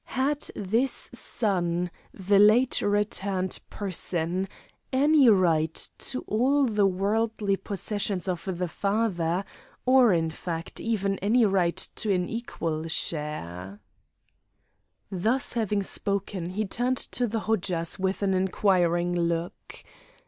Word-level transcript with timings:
Had 0.17 0.49
this 0.55 1.11
son, 1.13 1.91
the 2.11 2.39
late 2.39 2.81
returned 2.81 3.59
person, 3.69 4.47
any 4.91 5.29
right 5.29 5.89
to 5.99 6.21
all 6.21 6.65
the 6.65 6.87
worldly 6.87 7.55
possessions 7.55 8.27
of 8.27 8.57
the 8.57 8.67
father, 8.67 9.45
or, 9.85 10.11
in 10.11 10.31
fact, 10.31 10.79
even 10.79 11.19
any 11.19 11.45
right 11.45 11.75
to 11.97 12.11
an 12.11 12.27
equal 12.27 12.87
share?" 12.87 13.79
Thus 15.11 15.53
having 15.53 15.83
spoken 15.83 16.49
he 16.49 16.65
turned 16.65 16.97
to 16.97 17.27
the 17.27 17.41
Hodjas 17.41 17.99
with 17.99 18.23
an 18.23 18.33
inquiring 18.33 19.13
look. 19.13 19.83